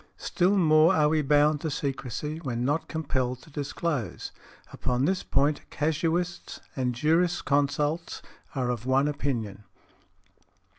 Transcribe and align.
Still 0.17 0.57
more 0.57 0.95
are 0.95 1.09
we 1.09 1.21
bound 1.21 1.61
to 1.61 1.69
secrecy 1.69 2.39
when 2.39 2.65
not 2.65 2.87
compelled 2.87 3.43
to 3.43 3.51
disclose. 3.51 4.31
Upon 4.73 5.05
this 5.05 5.21
point 5.21 5.61
casuists 5.69 6.59
and 6.75 6.95
jurisconsults 6.95 8.23
are 8.55 8.71
of 8.71 8.87
one 8.87 9.07
opinion. 9.07 9.63